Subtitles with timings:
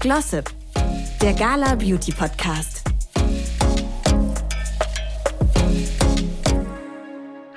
[0.00, 0.50] Glossip,
[1.20, 2.82] der Gala Beauty Podcast.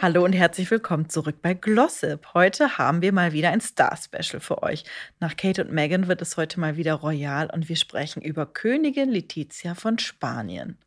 [0.02, 2.34] Hallo und herzlich willkommen zurück bei Glossip.
[2.34, 4.84] Heute haben wir mal wieder ein Star-Special für euch.
[5.22, 9.10] Nach Kate und Meghan wird es heute mal wieder royal und wir sprechen über Königin
[9.10, 10.78] Letizia von Spanien.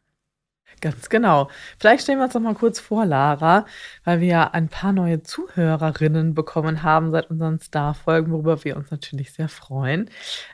[0.80, 1.48] Ganz genau.
[1.78, 3.64] Vielleicht stellen wir uns noch mal kurz vor, Lara,
[4.04, 8.90] weil wir ja ein paar neue Zuhörerinnen bekommen haben seit unseren Star-Folgen, worüber wir uns
[8.90, 10.10] natürlich sehr freuen.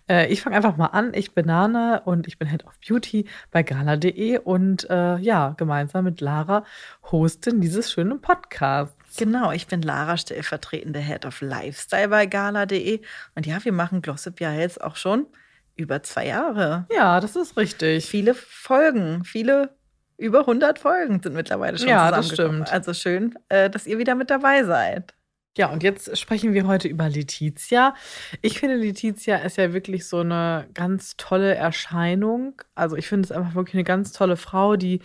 [0.08, 1.12] Äh, ich fange einfach mal an.
[1.14, 6.04] Ich bin Nana und ich bin Head of Beauty bei gala.de und äh, ja, gemeinsam
[6.04, 6.64] mit Lara
[7.10, 8.94] hosten dieses schöne Podcast.
[9.18, 13.00] Genau, ich bin Lara, stellvertretende Head of Lifestyle bei gala.de
[13.34, 15.26] und ja, wir machen Glossip ja jetzt auch schon
[15.74, 16.86] über zwei Jahre.
[16.94, 18.06] Ja, das ist richtig.
[18.06, 19.74] Viele Folgen, viele
[20.16, 22.72] über 100 Folgen sind mittlerweile schon ja, das stimmt.
[22.72, 25.14] Also schön, äh, dass ihr wieder mit dabei seid.
[25.58, 27.94] Ja, und jetzt sprechen wir heute über Letizia.
[28.40, 32.62] Ich finde, Letizia ist ja wirklich so eine ganz tolle Erscheinung.
[32.74, 35.02] Also ich finde es einfach wirklich eine ganz tolle Frau, die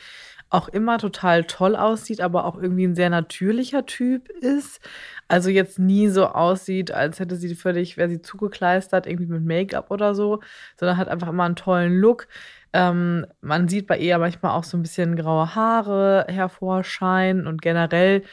[0.50, 4.80] auch immer total toll aussieht, aber auch irgendwie ein sehr natürlicher Typ ist.
[5.28, 9.92] Also jetzt nie so aussieht, als hätte sie völlig, wäre sie zugekleistert, irgendwie mit Make-up
[9.92, 10.40] oder so,
[10.80, 12.30] sondern hat einfach immer einen tollen Look.
[12.73, 18.24] Ähm, man sieht bei ihr manchmal auch so ein bisschen graue Haare hervorscheinen und generell,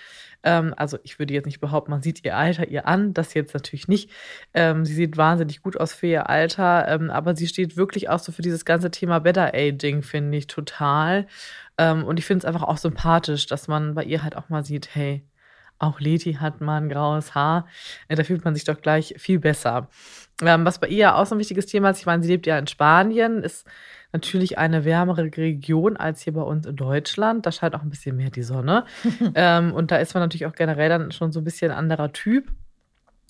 [0.43, 3.55] ähm, also ich würde jetzt nicht behaupten, man sieht ihr Alter ihr an, das jetzt
[3.55, 4.11] natürlich nicht.
[4.53, 8.19] Ähm, sie sieht wahnsinnig gut aus für ihr Alter, ähm, aber sie steht wirklich auch
[8.19, 11.27] so für dieses ganze Thema Better Aging, finde ich total.
[11.79, 14.65] Ähm, und ich finde es einfach auch sympathisch, dass man bei ihr halt auch mal
[14.65, 15.25] sieht, hey,
[15.79, 17.67] auch Leti hat mal ein graues Haar.
[18.09, 19.89] Äh, da fühlt man sich doch gleich viel besser.
[20.43, 22.59] Ähm, was bei ihr auch so ein wichtiges Thema ist, ich meine, sie lebt ja
[22.59, 23.67] in Spanien, ist
[24.13, 27.47] natürlich eine wärmere Region als hier bei uns in Deutschland.
[27.47, 28.85] Da scheint auch ein bisschen mehr die Sonne.
[29.35, 32.13] ähm, und da ist man natürlich auch generell dann schon so ein bisschen ein anderer
[32.13, 32.51] Typ.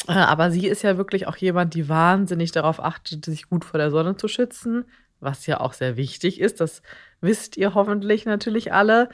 [0.09, 3.79] Äh, aber sie ist ja wirklich auch jemand, die wahnsinnig darauf achtet, sich gut vor
[3.79, 4.85] der Sonne zu schützen,
[5.25, 6.61] was ja auch sehr wichtig ist.
[6.61, 6.83] Das
[7.21, 9.09] wisst ihr hoffentlich natürlich alle.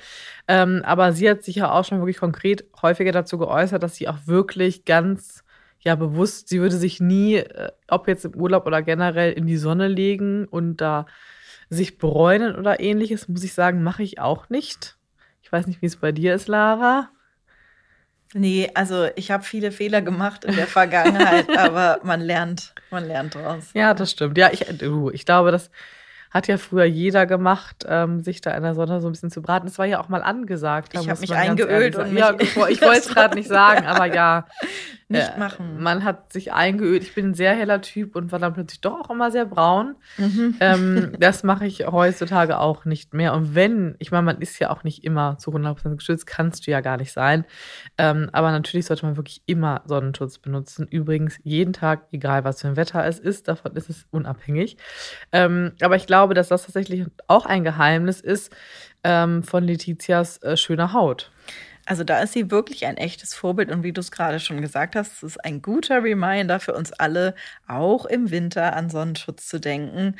[0.49, 4.09] Ähm, aber sie hat sich ja auch schon wirklich konkret häufiger dazu geäußert, dass sie
[4.09, 5.45] auch wirklich ganz
[5.81, 9.57] ja bewusst, sie würde sich nie, äh, ob jetzt im Urlaub oder generell, in die
[9.57, 11.07] Sonne legen und da
[11.71, 14.99] sich bräunen oder ähnliches, muss ich sagen, mache ich auch nicht.
[15.43, 17.11] Ich weiß nicht, wie es bei dir ist, Lara.
[18.33, 23.35] Nee, also ich habe viele Fehler gemacht in der Vergangenheit, aber man lernt, man lernt
[23.35, 23.71] draus.
[23.75, 24.39] Ja, das stimmt.
[24.39, 25.71] Ja, ich, ich glaube, das
[26.31, 29.43] hat ja früher jeder gemacht, ähm, sich da in der Sonne so ein bisschen zu
[29.43, 29.67] braten.
[29.67, 30.93] Das war ja auch mal angesagt.
[30.95, 34.47] Ich habe mich eingeölt und mich ja, ich wollte es gerade nicht sagen, aber ja,
[35.11, 35.83] nicht äh, machen.
[35.83, 37.03] Man hat sich eingeölt.
[37.03, 39.97] Ich bin ein sehr heller Typ und war dann plötzlich doch auch immer sehr braun.
[40.17, 40.57] Mhm.
[40.61, 43.35] Ähm, das mache ich heutzutage auch nicht mehr.
[43.35, 46.71] Und wenn, ich meine, man ist ja auch nicht immer zu 100% geschützt, kannst du
[46.71, 47.45] ja gar nicht sein.
[47.99, 50.87] Ähm, aber natürlich sollte man wirklich immer Sonnenschutz benutzen.
[50.89, 54.77] Übrigens jeden Tag, egal was für ein Wetter es ist, davon ist es unabhängig.
[55.33, 58.55] Ähm, aber ich glaube, dass das tatsächlich auch ein Geheimnis ist
[59.05, 61.31] ähm, von Letizias äh, schöner Haut.
[61.91, 64.95] Also da ist sie wirklich ein echtes Vorbild und wie du es gerade schon gesagt
[64.95, 67.35] hast, es ist ein guter Reminder für uns alle,
[67.67, 70.15] auch im Winter an Sonnenschutz zu denken.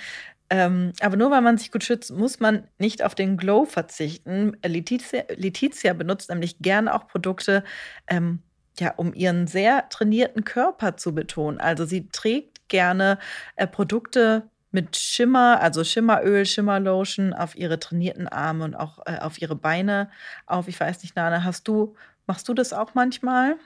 [0.51, 4.57] Ähm, aber nur weil man sich gut schützt, muss man nicht auf den Glow verzichten.
[4.67, 7.63] Letizia, Letizia benutzt nämlich gerne auch Produkte,
[8.09, 8.41] ähm,
[8.81, 11.61] ja, um ihren sehr trainierten Körper zu betonen.
[11.61, 13.21] Also sie trägt gerne
[13.55, 19.41] äh, Produkte mit Schimmer, also Schimmeröl, Schimmerlotion auf ihre trainierten Arme und auch äh, auf
[19.41, 20.11] ihre Beine
[20.47, 20.69] auf.
[20.69, 21.95] Ich weiß nicht, Nana, hast du,
[22.27, 23.57] machst du das auch manchmal?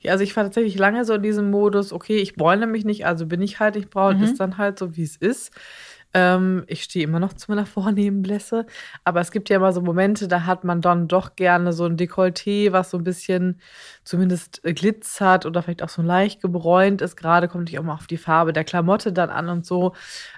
[0.00, 3.06] Ja, also ich war tatsächlich lange so in diesem Modus, okay, ich bräune mich nicht,
[3.06, 4.24] also bin ich halt nicht braun, mhm.
[4.24, 5.52] ist dann halt so, wie es ist.
[6.14, 8.66] Ähm, ich stehe immer noch zu meiner vornehmen Blässe.
[9.04, 11.96] Aber es gibt ja immer so Momente, da hat man dann doch gerne so ein
[11.96, 13.60] Dekolleté, was so ein bisschen
[14.04, 17.16] zumindest glitzert oder vielleicht auch so leicht gebräunt ist.
[17.16, 19.92] Gerade kommt natürlich auch mal auf die Farbe der Klamotte dann an und so.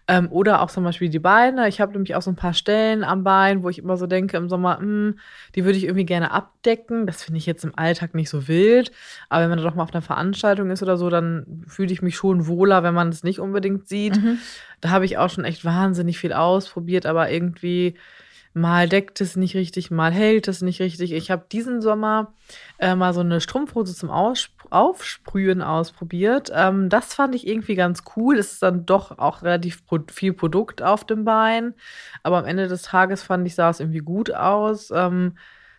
[0.06, 1.68] Ähm, oder auch zum Beispiel die Beine.
[1.68, 4.36] Ich habe nämlich auch so ein paar Stellen am Bein, wo ich immer so denke
[4.36, 5.18] im Sommer, mh, hm,
[5.54, 7.06] die würde ich irgendwie gerne abdecken.
[7.06, 8.92] Das finde ich jetzt im Alltag nicht so wild.
[9.28, 12.16] Aber wenn man doch mal auf einer Veranstaltung ist oder so, dann fühle ich mich
[12.16, 14.22] schon wohler, wenn man es nicht unbedingt sieht.
[14.22, 14.38] Mhm.
[14.80, 17.94] Da habe ich auch schon echt wahnsinnig viel ausprobiert, aber irgendwie
[18.54, 21.12] mal deckt es nicht richtig, mal hält es nicht richtig.
[21.12, 22.32] Ich habe diesen Sommer
[22.78, 26.50] äh, mal so eine Strumpfhose zum Aussp Aufsprühen ausprobiert.
[26.52, 28.38] Ähm, das fand ich irgendwie ganz cool.
[28.38, 31.74] Es ist dann doch auch relativ pro viel Produkt auf dem Bein,
[32.22, 34.90] aber am Ende des Tages fand ich, sah es irgendwie gut aus.
[34.90, 35.36] Ähm,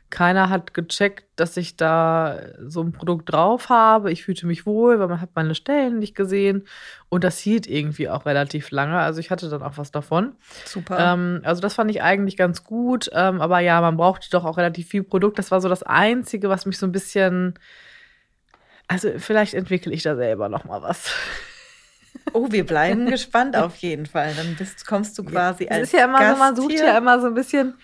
[0.09, 4.11] keiner hat gecheckt, dass ich da so ein Produkt drauf habe.
[4.11, 6.67] Ich fühlte mich wohl, weil man hat meine Stellen nicht gesehen.
[7.09, 8.97] Und das hielt irgendwie auch relativ lange.
[8.97, 10.35] Also ich hatte dann auch was davon.
[10.65, 11.13] Super.
[11.13, 13.09] Ähm, also das fand ich eigentlich ganz gut.
[13.13, 15.39] Ähm, aber ja, man brauchte doch auch relativ viel Produkt.
[15.39, 17.57] Das war so das Einzige, was mich so ein bisschen.
[18.87, 21.11] Also vielleicht entwickle ich da selber noch mal was.
[22.33, 24.33] Oh, wir bleiben gespannt auf jeden Fall.
[24.35, 25.81] Dann bist, kommst du quasi als.
[25.81, 26.85] Es ist ja immer Gast so, man sucht hier.
[26.85, 27.75] ja immer so ein bisschen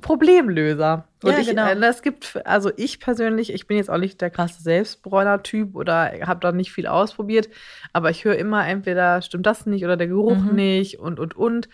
[0.00, 1.04] Problemlöser.
[1.22, 1.66] Und Ja, ich, genau.
[1.66, 6.10] äh, es gibt, also ich persönlich, ich bin jetzt auch nicht der krasse Selbstbräuner-Typ oder
[6.26, 7.48] habe da nicht viel ausprobiert,
[7.92, 10.54] aber ich höre immer entweder stimmt das nicht oder der Geruch Mhm.
[10.54, 11.68] nicht und und und.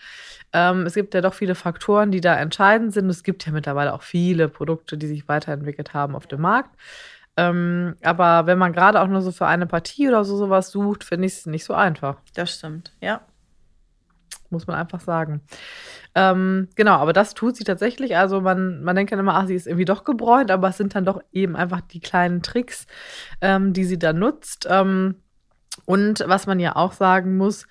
[0.51, 3.09] Ähm, es gibt ja doch viele Faktoren, die da entscheidend sind.
[3.09, 6.75] Es gibt ja mittlerweile auch viele Produkte, die sich weiterentwickelt haben auf dem Markt.
[7.37, 11.03] Ähm, aber wenn man gerade auch nur so für eine Partie oder so sowas sucht,
[11.05, 13.21] finde ich es nicht so einfach Das stimmt, ja.
[14.49, 15.41] muss man einfach sagen.
[16.15, 18.17] Ähm, genau, aber das tut sie tatsächlich.
[18.17, 20.95] Also man, man denkt dann immer, ach, sie ist irgendwie doch gebräunt, aber es sind
[20.95, 22.87] dann doch eben einfach die kleinen Tricks,
[23.41, 24.67] ähm, die sie da nutzt.
[24.69, 25.15] Ähm,
[25.85, 27.67] und was man ja auch sagen muss,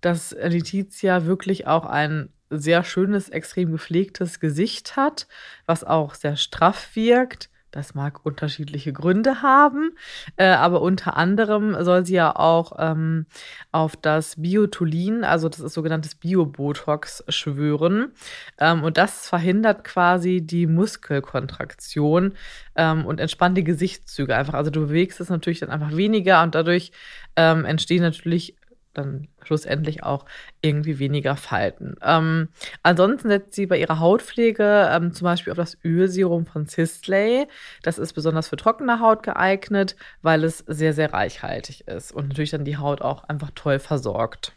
[0.00, 5.28] dass Letizia wirklich auch ein sehr schönes, extrem gepflegtes Gesicht hat,
[5.66, 7.49] was auch sehr straff wirkt.
[7.70, 9.92] Das mag unterschiedliche Gründe haben,
[10.36, 13.26] äh, aber unter anderem soll sie ja auch ähm,
[13.70, 18.12] auf das Biotulin, also das ist sogenanntes Biobotox, schwören.
[18.58, 22.32] Ähm, und das verhindert quasi die Muskelkontraktion
[22.74, 24.54] ähm, und entspannt die Gesichtszüge einfach.
[24.54, 26.90] Also du bewegst es natürlich dann einfach weniger und dadurch
[27.36, 28.56] ähm, entstehen natürlich
[28.94, 30.24] dann schlussendlich auch
[30.60, 31.96] irgendwie weniger Falten.
[32.02, 32.48] Ähm,
[32.82, 37.46] ansonsten setzt sie bei ihrer Hautpflege ähm, zum Beispiel auf das Ölserum von Sisley.
[37.82, 42.50] Das ist besonders für trockene Haut geeignet, weil es sehr, sehr reichhaltig ist und natürlich
[42.50, 44.54] dann die Haut auch einfach toll versorgt.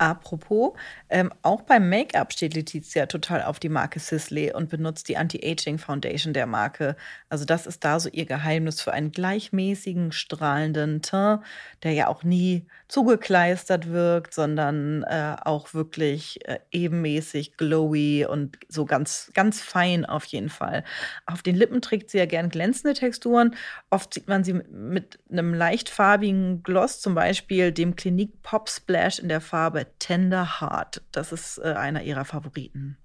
[0.00, 0.72] Apropos,
[1.10, 5.76] ähm, auch beim Make-up steht Letizia total auf die Marke Sisley und benutzt die Anti-Aging
[5.76, 6.96] Foundation der Marke.
[7.28, 11.42] Also das ist da so ihr Geheimnis für einen gleichmäßigen, strahlenden Teint,
[11.82, 18.86] der ja auch nie zugekleistert wirkt, sondern äh, auch wirklich äh, ebenmäßig, glowy und so
[18.86, 20.82] ganz, ganz fein auf jeden Fall.
[21.26, 23.54] Auf den Lippen trägt sie ja gern glänzende Texturen.
[23.90, 29.18] Oft sieht man sie mit einem leicht farbigen Gloss, zum Beispiel dem Clinique Pop Splash
[29.18, 31.02] in der Farbe Tender Heart.
[31.12, 32.96] Das ist äh, einer ihrer Favoriten.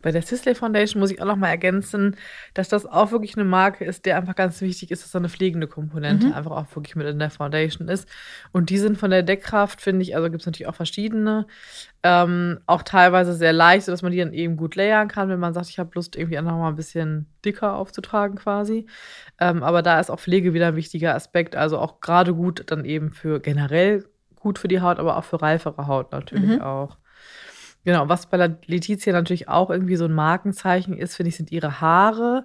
[0.00, 2.16] Bei der Sisley Foundation muss ich auch noch mal ergänzen,
[2.54, 5.28] dass das auch wirklich eine Marke ist, der einfach ganz wichtig ist, dass da eine
[5.28, 8.08] pflegende Komponente einfach auch wirklich mit in der Foundation ist.
[8.52, 11.46] Und die sind von der Deckkraft, finde ich, also gibt es natürlich auch verschiedene,
[12.04, 15.54] ähm, auch teilweise sehr leicht, sodass man die dann eben gut layern kann, wenn man
[15.54, 18.86] sagt, ich habe Lust, irgendwie noch mal ein bisschen dicker aufzutragen quasi.
[19.40, 22.84] Ähm, aber da ist auch Pflege wieder ein wichtiger Aspekt, also auch gerade gut dann
[22.84, 24.04] eben für generell
[24.40, 26.96] gut für die Haut, aber auch für reifere Haut natürlich auch.
[27.84, 28.36] Genau, was bei
[28.66, 32.44] Letizia natürlich auch irgendwie so ein Markenzeichen ist, finde ich, sind ihre Haare.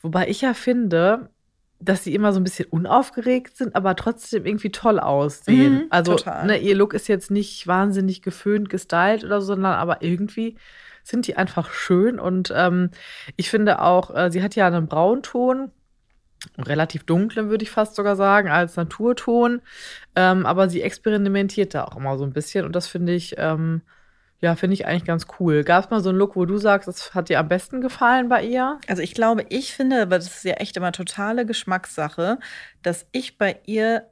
[0.00, 1.30] Wobei ich ja finde,
[1.78, 5.74] dass sie immer so ein bisschen unaufgeregt sind, aber trotzdem irgendwie toll aussehen.
[5.74, 10.02] Mhm, also, ne, ihr Look ist jetzt nicht wahnsinnig geföhnt, gestylt oder so, sondern aber
[10.02, 10.56] irgendwie
[11.02, 12.18] sind die einfach schön.
[12.18, 12.90] Und ähm,
[13.36, 15.70] ich finde auch, äh, sie hat ja einen Braunton,
[16.58, 19.62] relativ dunklen, würde ich fast sogar sagen, als Naturton.
[20.16, 23.82] Ähm, aber sie experimentiert da auch immer so ein bisschen und das finde ich, ähm,
[24.40, 25.64] ja, finde ich eigentlich ganz cool.
[25.64, 28.28] Gab es mal so einen Look, wo du sagst, das hat dir am besten gefallen
[28.28, 28.78] bei ihr?
[28.88, 32.38] Also ich glaube, ich finde, aber das ist ja echt immer totale Geschmackssache,
[32.82, 34.10] dass ich bei ihr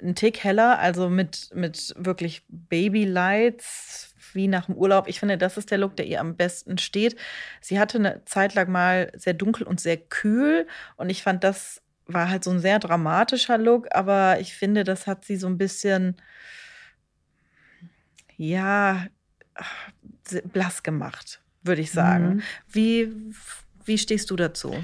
[0.00, 5.08] einen Tick heller, also mit, mit wirklich Babylights, wie nach dem Urlaub.
[5.08, 7.16] Ich finde, das ist der Look, der ihr am besten steht.
[7.60, 11.82] Sie hatte eine Zeit lang mal sehr dunkel und sehr kühl und ich fand, das
[12.06, 15.58] war halt so ein sehr dramatischer Look, aber ich finde, das hat sie so ein
[15.58, 16.16] bisschen,
[18.36, 19.06] ja,
[20.52, 22.36] blass gemacht, würde ich sagen.
[22.36, 22.42] Mhm.
[22.68, 23.12] Wie,
[23.84, 24.74] wie stehst du dazu?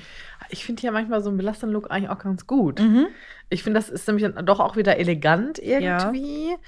[0.51, 2.81] Ich finde ja manchmal so einen belastenden Look eigentlich auch ganz gut.
[2.81, 3.07] Mhm.
[3.51, 6.53] Ich finde, das ist nämlich dann doch auch wieder elegant irgendwie.
[6.53, 6.59] Äh,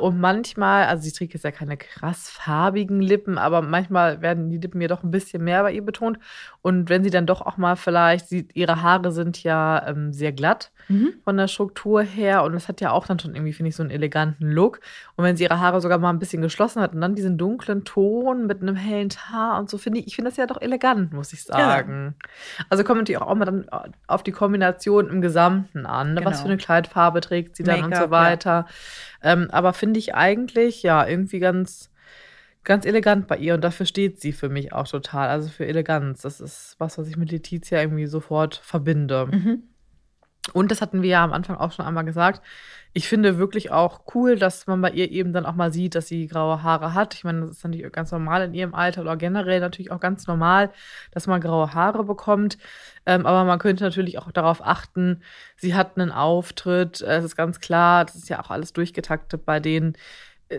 [0.00, 4.56] Und manchmal, also sie trägt jetzt ja keine krass farbigen Lippen, aber manchmal werden die
[4.58, 6.18] Lippen mir doch ein bisschen mehr bei ihr betont.
[6.62, 10.32] Und wenn sie dann doch auch mal vielleicht, sie, ihre Haare sind ja ähm, sehr
[10.32, 11.14] glatt Mhm.
[11.24, 13.82] von der Struktur her und das hat ja auch dann schon irgendwie, finde ich, so
[13.82, 14.80] einen eleganten Look.
[15.16, 17.84] Und wenn sie ihre Haare sogar mal ein bisschen geschlossen hat und dann diesen dunklen
[17.84, 21.12] Ton mit einem hellen Haar und so, finde ich, ich finde das ja doch elegant,
[21.12, 22.14] muss ich sagen.
[22.68, 23.66] Also kommt natürlich auch mal dann
[24.06, 26.14] auf die Kombination im Gesamten an.
[26.14, 26.20] Ne?
[26.24, 26.42] Was Genau.
[26.42, 28.10] für eine Kleidfarbe trägt sie dann und so ja.
[28.10, 28.66] weiter.
[29.22, 31.90] Ähm, aber finde ich eigentlich, ja, irgendwie ganz,
[32.64, 35.28] ganz elegant bei ihr und dafür steht sie für mich auch total.
[35.28, 36.22] Also für Eleganz.
[36.22, 39.26] Das ist was, was ich mit Letizia irgendwie sofort verbinde.
[39.30, 39.62] Mhm.
[40.52, 42.42] Und das hatten wir ja am Anfang auch schon einmal gesagt.
[42.92, 46.06] Ich finde wirklich auch cool, dass man bei ihr eben dann auch mal sieht, dass
[46.06, 47.14] sie graue Haare hat.
[47.14, 50.26] Ich meine, das ist natürlich ganz normal in ihrem Alter oder generell natürlich auch ganz
[50.28, 50.70] normal,
[51.10, 52.58] dass man graue Haare bekommt.
[53.06, 55.22] Ähm, aber man könnte natürlich auch darauf achten,
[55.56, 57.00] sie hat einen Auftritt.
[57.00, 59.96] äh, Es ist ganz klar, das ist ja auch alles durchgetaktet bei denen.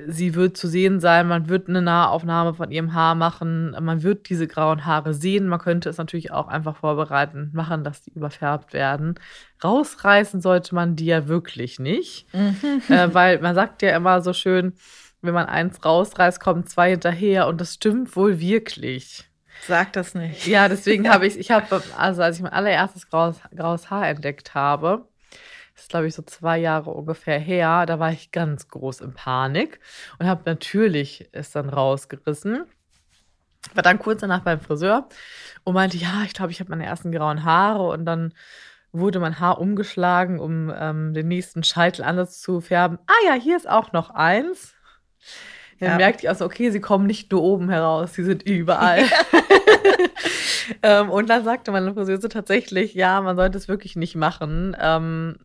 [0.08, 4.30] Sie wird zu sehen sein, man wird eine Nahaufnahme von ihrem Haar machen, man wird
[4.30, 5.48] diese grauen Haare sehen.
[5.48, 9.16] Man könnte es natürlich auch einfach vorbereiten, machen, dass die überfärbt werden.
[9.64, 12.82] Rausreißen sollte man die ja wirklich nicht, mhm.
[12.90, 14.74] äh, weil man sagt ja immer so schön,
[15.22, 19.26] wenn man eins rausreißt, kommen zwei hinterher und das stimmt wohl wirklich.
[19.68, 20.46] Sag das nicht.
[20.48, 24.54] Ja, deswegen habe ich, ich habe, also als ich mein allererstes graues, graues Haar entdeckt
[24.54, 25.08] habe,
[25.76, 29.14] das ist glaube ich so zwei Jahre ungefähr her, da war ich ganz groß in
[29.14, 29.80] Panik
[30.18, 32.66] und habe natürlich es dann rausgerissen.
[33.74, 35.10] War dann kurz danach beim Friseur
[35.64, 38.34] und meinte, ja, ich glaube, ich habe meine ersten grauen Haare und dann
[38.92, 43.00] wurde mein Haar umgeschlagen, um ähm, den nächsten Scheitelansatz zu färben.
[43.08, 44.74] Ah ja, hier ist auch noch eins.
[45.80, 45.98] Dann ja.
[45.98, 49.04] merkte ich also, okay, sie kommen nicht nur oben heraus, sie sind überall.
[50.84, 54.76] ähm, und dann sagte meine Friseuse tatsächlich, ja, man sollte es wirklich nicht machen.
[54.80, 55.38] Ähm,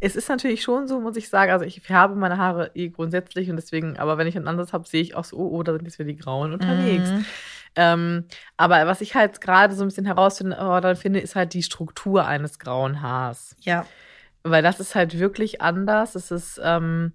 [0.00, 3.50] es ist natürlich schon so, muss ich sagen, also ich färbe meine Haare eh grundsätzlich
[3.50, 5.72] und deswegen, aber wenn ich ein anderes habe, sehe ich auch so, oh, oh, da
[5.72, 7.10] sind jetzt wieder die Grauen unterwegs.
[7.10, 7.24] Mhm.
[7.74, 8.24] Ähm,
[8.56, 12.58] aber was ich halt gerade so ein bisschen herausfinde, finde, ist halt die Struktur eines
[12.58, 13.56] grauen Haars.
[13.60, 13.86] Ja.
[14.42, 16.14] Weil das ist halt wirklich anders.
[16.14, 17.12] Es ist, ähm,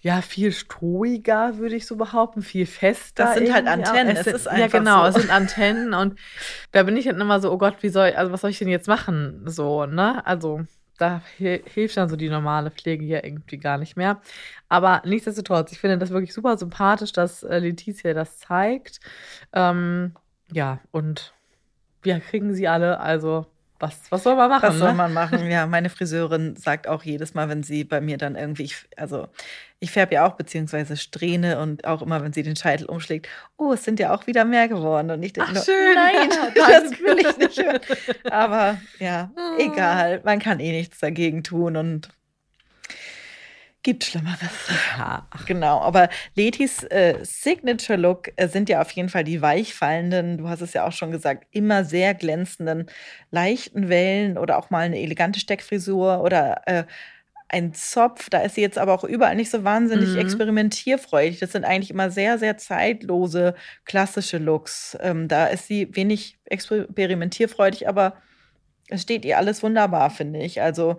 [0.00, 3.24] ja, viel strohiger, würde ich so behaupten, viel fester.
[3.24, 4.16] Das sind halt Antennen.
[4.16, 5.08] Es, es ist ja, genau, so.
[5.08, 6.18] es sind Antennen und
[6.72, 8.68] da bin ich dann immer so, oh Gott, wie soll, also was soll ich denn
[8.68, 9.42] jetzt machen?
[9.46, 10.24] So, ne?
[10.26, 10.66] Also
[10.98, 14.20] da hilft dann so die normale Pflege ja irgendwie gar nicht mehr.
[14.68, 19.00] Aber nichtsdestotrotz, ich finde das wirklich super sympathisch, dass äh, Letizia das zeigt.
[19.52, 20.14] Ähm,
[20.52, 21.34] ja, und
[22.02, 23.46] wir kriegen sie alle, also
[23.84, 24.68] was, was soll man machen?
[24.68, 24.94] Was soll ne?
[24.94, 25.50] man machen?
[25.50, 29.28] Ja, meine Friseurin sagt auch jedes Mal, wenn sie bei mir dann irgendwie, ich, also
[29.80, 33.72] ich färbe ja auch beziehungsweise strähne und auch immer, wenn sie den Scheitel umschlägt, oh,
[33.72, 35.10] es sind ja auch wieder mehr geworden.
[35.10, 35.94] Und ich denke Ach, nur, schön.
[35.94, 37.80] nein, das will ich nicht hören.
[38.30, 39.56] Aber ja, ah.
[39.58, 42.08] egal, man kann eh nichts dagegen tun und
[43.84, 44.50] Gibt Schlimmeres.
[44.96, 45.78] Ja, genau.
[45.80, 50.62] Aber Letis äh, Signature Look äh, sind ja auf jeden Fall die weichfallenden, du hast
[50.62, 52.86] es ja auch schon gesagt, immer sehr glänzenden,
[53.30, 56.84] leichten Wellen oder auch mal eine elegante Steckfrisur oder äh,
[57.48, 58.30] ein Zopf.
[58.30, 60.18] Da ist sie jetzt aber auch überall nicht so wahnsinnig mhm.
[60.18, 61.40] experimentierfreudig.
[61.40, 64.96] Das sind eigentlich immer sehr, sehr zeitlose, klassische Looks.
[65.02, 68.14] Ähm, da ist sie wenig experimentierfreudig, aber
[68.88, 70.62] es steht ihr alles wunderbar, finde ich.
[70.62, 70.96] Also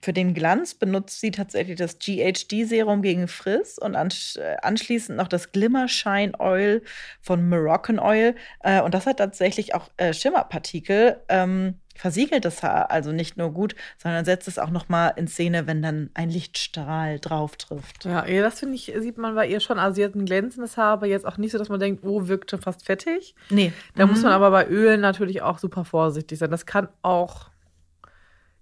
[0.00, 5.52] für den Glanz benutzt sie tatsächlich das GHD-Serum gegen Friss und äh, anschließend noch das
[5.52, 6.82] Glimmer Shine Oil
[7.20, 8.34] von Moroccan Oil.
[8.60, 11.20] Äh, und das hat tatsächlich auch äh, Schimmerpartikel.
[11.28, 15.26] Ähm, versiegelt das Haar also nicht nur gut, sondern setzt es auch noch mal in
[15.26, 18.04] Szene, wenn dann ein Lichtstrahl drauf trifft.
[18.04, 19.80] Ja, das finde ich, sieht man bei ihr schon.
[19.80, 22.28] Also sie hat ein glänzendes Haar, aber jetzt auch nicht so, dass man denkt, oh,
[22.28, 23.34] wirkt schon fast fettig.
[23.50, 23.72] Nee.
[23.96, 24.12] Da mhm.
[24.12, 26.52] muss man aber bei Ölen natürlich auch super vorsichtig sein.
[26.52, 27.50] Das kann auch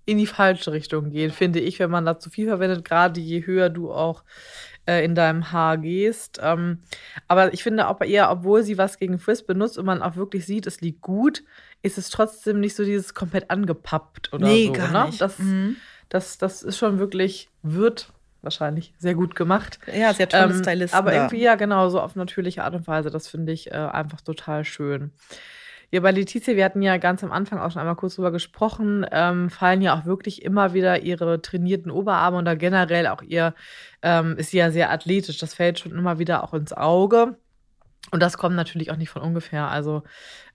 [0.06, 3.44] in die falsche Richtung gehen, finde ich, wenn man da zu viel verwendet, gerade je
[3.44, 4.22] höher du auch
[4.86, 6.40] äh, in deinem Haar gehst.
[6.42, 6.78] Ähm,
[7.28, 10.16] aber ich finde auch bei ihr, obwohl sie was gegen Frizz benutzt und man auch
[10.16, 11.42] wirklich sieht, es liegt gut,
[11.82, 14.72] ist es trotzdem nicht so dieses komplett angepappt oder nee, so.
[14.72, 15.06] Gar ne?
[15.06, 15.20] nicht.
[15.20, 15.76] Das, mhm.
[16.08, 19.80] das, das ist schon wirklich, wird wahrscheinlich sehr gut gemacht.
[19.92, 20.96] Ja, sehr tolle ähm, Stylisten.
[20.96, 23.10] Aber irgendwie, ja, genau, so auf natürliche Art und Weise.
[23.10, 25.10] Das finde ich äh, einfach total schön.
[25.96, 29.06] Ja, bei Letizia, wir hatten ja ganz am Anfang auch schon einmal kurz drüber gesprochen,
[29.12, 33.54] ähm, fallen ja auch wirklich immer wieder ihre trainierten Oberarme und da generell auch ihr,
[34.02, 35.38] ähm, ist sie ja sehr athletisch.
[35.38, 37.38] Das fällt schon immer wieder auch ins Auge.
[38.10, 39.68] Und das kommt natürlich auch nicht von ungefähr.
[39.68, 40.02] Also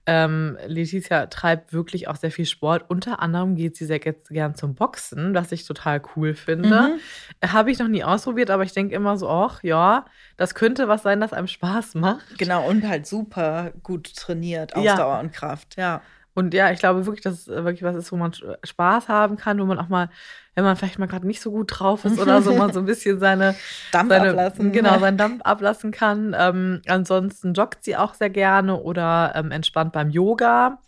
[0.04, 2.86] ähm, Letizia treibt wirklich auch sehr viel Sport.
[2.88, 6.98] Unter anderem geht sie sehr gern zum Boxen, was ich total cool finde.
[7.42, 7.48] Mhm.
[7.48, 10.06] Habe ich noch nie ausprobiert, aber ich denke immer so, ach ja,
[10.36, 12.38] das könnte was sein, das einem Spaß macht.
[12.38, 15.20] Genau, und halt super gut trainiert, Ausdauer ja.
[15.20, 16.02] und Kraft, ja.
[16.34, 18.32] Und ja, ich glaube wirklich, dass es wirklich was ist, wo man
[18.64, 20.08] Spaß haben kann, wo man auch mal,
[20.54, 22.86] wenn man vielleicht mal gerade nicht so gut drauf ist oder so, mal so ein
[22.86, 23.54] bisschen seine
[23.92, 24.72] Dampf seine, ablassen.
[24.72, 26.34] Genau, seinen Dampf ablassen kann.
[26.38, 30.78] Ähm, ansonsten joggt sie auch sehr gerne oder ähm, entspannt beim Yoga.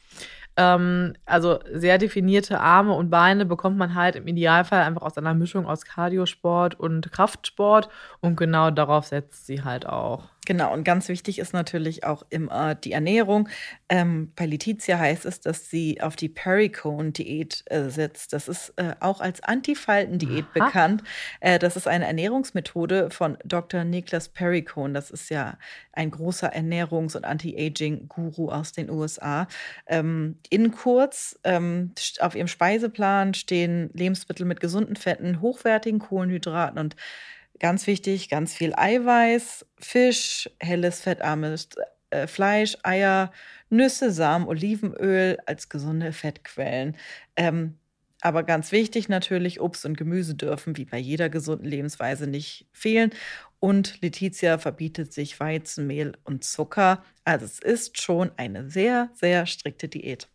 [0.57, 5.35] Ähm, also sehr definierte Arme und Beine bekommt man halt im Idealfall einfach aus einer
[5.35, 7.89] Mischung aus Cardiosport und Kraftsport
[8.21, 10.29] und genau darauf setzt sie halt auch.
[10.47, 13.49] Genau, und ganz wichtig ist natürlich auch immer die Ernährung.
[13.89, 18.33] Ähm, bei Letizia heißt es, dass sie auf die Pericone-Diät äh, setzt.
[18.33, 21.03] Das ist äh, auch als Antifalten-Diät bekannt.
[21.41, 23.85] Äh, das ist eine Ernährungsmethode von Dr.
[23.85, 24.93] Niklas Pericone.
[24.93, 25.57] Das ist ja
[25.93, 29.47] ein großer Ernährungs- und Anti-Aging-Guru aus den USA.
[29.87, 36.97] Ähm, in kurz, ähm, auf ihrem Speiseplan stehen Lebensmittel mit gesunden Fetten, hochwertigen Kohlenhydraten und
[37.61, 41.69] Ganz wichtig, ganz viel Eiweiß, Fisch, helles, fettarmes
[42.11, 43.33] äh, Fleisch, Eier,
[43.71, 46.97] Nüsse, Samen, Olivenöl als gesunde Fettquellen.
[47.37, 47.79] Ähm,
[48.23, 53.11] Aber ganz wichtig natürlich, Obst und Gemüse dürfen wie bei jeder gesunden Lebensweise nicht fehlen.
[53.61, 57.05] Und Letizia verbietet sich Weizenmehl und Zucker.
[57.25, 60.29] Also es ist schon eine sehr, sehr strikte Diät.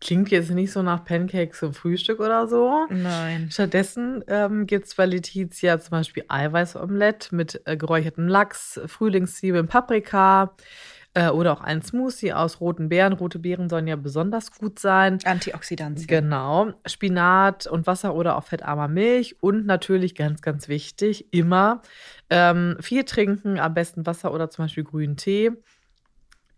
[0.00, 2.86] Klingt jetzt nicht so nach Pancakes zum Frühstück oder so.
[2.88, 3.50] Nein.
[3.52, 10.54] Stattdessen ähm, gibt es bei Letizia zum Beispiel Eiweißomelett mit äh, geräuchertem Lachs, Frühlingszwiebeln, Paprika
[11.12, 13.12] äh, oder auch ein Smoothie aus roten Beeren.
[13.12, 15.18] Rote Beeren sollen ja besonders gut sein.
[15.24, 16.06] Antioxidantien.
[16.06, 16.72] Genau.
[16.86, 19.36] Spinat und Wasser oder auch fettarmer Milch.
[19.42, 21.82] Und natürlich ganz, ganz wichtig, immer
[22.30, 25.52] ähm, viel trinken, am besten Wasser oder zum Beispiel grünen Tee.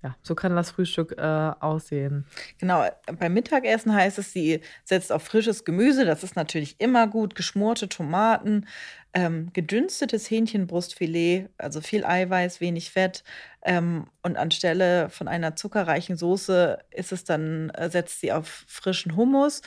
[0.02, 2.26] Ja, so kann das Frühstück äh, aussehen.
[2.58, 2.84] Genau,
[3.20, 6.04] beim Mittagessen heißt es, sie setzt auf frisches Gemüse.
[6.04, 7.36] Das ist natürlich immer gut.
[7.36, 8.66] Geschmorte Tomaten,
[9.14, 13.22] ähm, gedünstetes Hähnchenbrustfilet, also viel Eiweiß, wenig Fett.
[13.64, 19.14] Ähm, und anstelle von einer zuckerreichen Soße ist es dann, äh, setzt sie auf frischen
[19.14, 19.62] Hummus,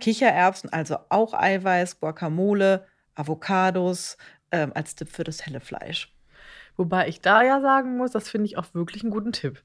[0.00, 4.16] Kichererbsen, also auch Eiweiß, Guacamole, Avocados
[4.50, 6.13] ähm, als Tipp für das helle Fleisch.
[6.76, 9.62] Wobei ich da ja sagen muss, das finde ich auch wirklich einen guten Tipp.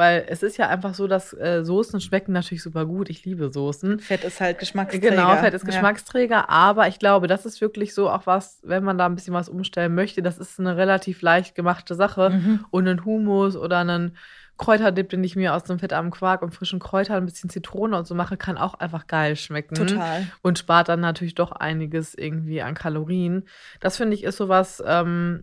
[0.00, 3.10] Weil es ist ja einfach so, dass äh, Soßen schmecken natürlich super gut.
[3.10, 3.98] Ich liebe Soßen.
[3.98, 5.10] Fett ist halt Geschmacksträger.
[5.10, 6.36] Genau, Fett ist Geschmacksträger.
[6.36, 6.48] Ja.
[6.48, 9.48] Aber ich glaube, das ist wirklich so auch was, wenn man da ein bisschen was
[9.48, 12.30] umstellen möchte, das ist eine relativ leicht gemachte Sache.
[12.30, 12.64] Mhm.
[12.70, 14.16] Und einen Humus oder einen
[14.56, 18.06] Kräuterdip, den ich mir aus einem fettarmen Quark und frischen Kräutern, ein bisschen Zitrone und
[18.06, 19.74] so mache, kann auch einfach geil schmecken.
[19.74, 20.26] Total.
[20.42, 23.48] Und spart dann natürlich doch einiges irgendwie an Kalorien.
[23.80, 25.42] Das finde ich ist sowas, ähm,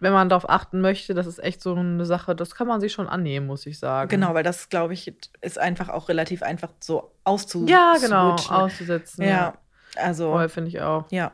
[0.00, 2.92] wenn man darauf achten möchte, das ist echt so eine Sache, das kann man sich
[2.92, 4.08] schon annehmen, muss ich sagen.
[4.08, 7.68] Genau, weil das, glaube ich, ist einfach auch relativ einfach so auszusetzen.
[7.68, 9.24] Ja, genau, auszusetzen.
[9.24, 9.54] Ja, ja.
[9.96, 10.48] also.
[10.48, 11.06] finde ich auch.
[11.10, 11.32] Ja.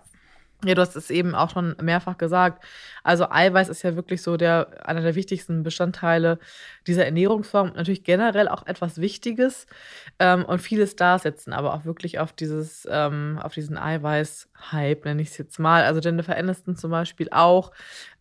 [0.64, 2.64] Ja, du hast es eben auch schon mehrfach gesagt.
[3.02, 6.38] Also Eiweiß ist ja wirklich so der einer der wichtigsten Bestandteile
[6.86, 7.72] dieser Ernährungsform.
[7.76, 9.66] Natürlich generell auch etwas Wichtiges.
[10.18, 15.20] Ähm, und viele Stars setzen aber auch wirklich auf dieses, ähm, auf diesen Eiweiß-Hype, nenne
[15.20, 15.84] ich es jetzt mal.
[15.84, 17.70] Also Jennifer Aniston zum Beispiel auch.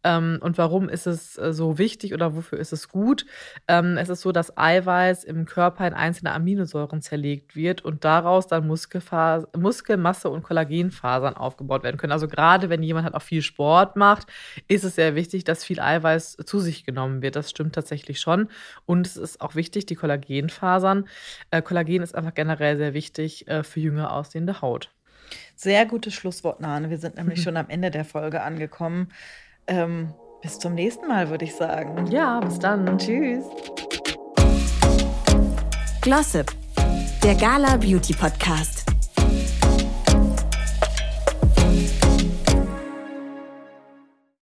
[0.04, 3.26] Ähm, und warum ist es äh, so wichtig oder wofür ist es gut?
[3.68, 8.48] Ähm, es ist so, dass Eiweiß im Körper in einzelne Aminosäuren zerlegt wird und daraus
[8.48, 12.14] dann Muskelmasse und Kollagenfasern aufgebaut werden können.
[12.14, 14.28] Also gerade wenn jemand halt auch viel Sport macht,
[14.68, 17.36] ist es sehr wichtig, dass viel Eiweiß zu sich genommen wird.
[17.36, 18.50] Das stimmt tatsächlich schon.
[18.86, 21.08] Und es ist auch wichtig, die Kollagenfasern.
[21.52, 24.90] Äh, Kollagen ist einfach generell sehr wichtig äh, für jünger aussehende Haut.
[25.56, 26.90] Sehr gutes Schlusswort, Nane.
[26.90, 29.10] Wir sind nämlich schon am Ende der Folge angekommen.
[29.68, 32.08] Ähm, bis zum nächsten Mal, würde ich sagen.
[32.08, 32.98] Ja, bis dann.
[32.98, 33.46] Tschüss.
[36.02, 36.52] Glossip,
[37.24, 38.93] der Gala Beauty Podcast.